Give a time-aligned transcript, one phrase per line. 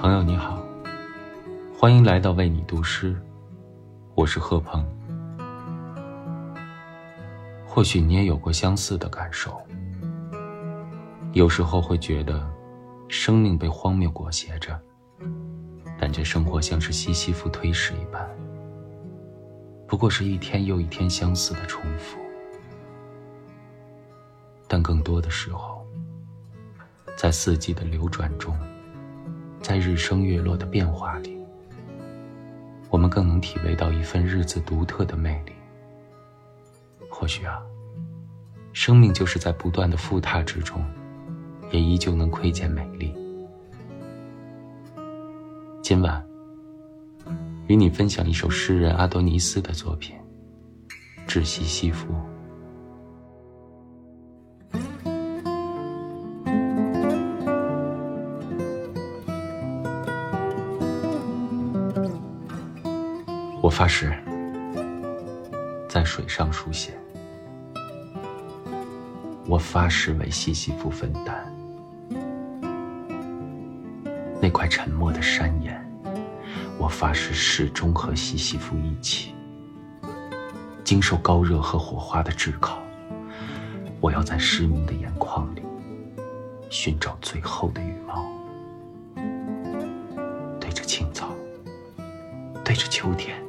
[0.00, 0.58] 朋友你好，
[1.78, 3.14] 欢迎来到为你读诗，
[4.14, 4.82] 我是贺鹏。
[7.66, 9.60] 或许你也有过相似的感受，
[11.34, 12.50] 有时候会觉得
[13.08, 14.80] 生命被荒谬裹挟着，
[15.98, 18.26] 感觉生活像是西西弗推石一般，
[19.86, 22.16] 不过是一天又一天相似的重复。
[24.66, 25.86] 但更多的时候，
[27.18, 28.56] 在四季的流转中，
[29.60, 31.38] 在日升月落的变化里，
[32.88, 35.52] 我们更能体味到一份日子独特的魅力。
[37.08, 37.60] 或许啊，
[38.72, 40.82] 生命就是在不断的复沓之中，
[41.70, 43.14] 也依旧能窥见美丽。
[45.82, 46.24] 今晚，
[47.66, 50.16] 与你分享一首诗人阿多尼斯的作品
[51.30, 52.12] 《窒息西弗》。
[63.70, 64.12] 我发誓，
[65.88, 66.92] 在水上书写。
[69.46, 71.46] 我发誓为西西弗分担
[74.42, 75.80] 那块沉默的山岩。
[76.78, 79.36] 我发誓始终和西西弗一起，
[80.82, 82.80] 经受高热和火花的炙烤。
[84.00, 85.62] 我要在失明的眼眶里
[86.70, 88.26] 寻找最后的羽毛，
[90.58, 91.28] 对着青草，
[92.64, 93.40] 对着秋天，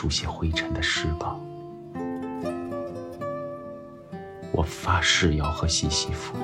[0.00, 1.40] 书写灰尘的诗稿。
[4.52, 6.36] 我发誓要和西西弗